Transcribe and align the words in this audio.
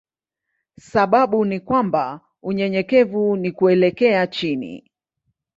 Sababu 0.79 1.45
ni 1.45 1.59
kwamba 1.59 2.21
unyenyekevu 2.41 3.35
ni 3.35 3.51
kuelekea 3.51 4.27
chini. 4.27 4.91